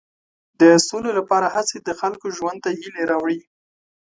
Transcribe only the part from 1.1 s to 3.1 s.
لپاره هڅې د خلکو ژوند ته هیلې